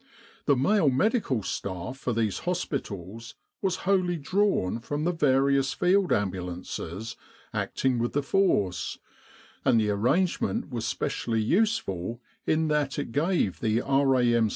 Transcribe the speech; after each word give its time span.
The 0.45 0.55
male 0.55 0.89
medical 0.89 1.43
staff 1.43 1.95
for 1.95 2.11
these 2.11 2.39
hospitals 2.39 3.35
was 3.61 3.75
wholly 3.85 4.17
drawn 4.17 4.79
from 4.79 5.03
the 5.03 5.11
various 5.11 5.73
Field 5.73 6.11
Ambulances 6.11 7.15
acting 7.53 7.99
with 7.99 8.13
the 8.13 8.23
Force; 8.23 8.97
and 9.63 9.79
the 9.79 9.91
arrangement 9.91 10.71
was 10.71 10.87
specially 10.87 11.39
useful 11.43 12.19
in 12.47 12.67
that 12.69 12.97
it 12.97 13.11
gave 13.11 13.59
the 13.59 13.79
R.A.M. 13.83 14.49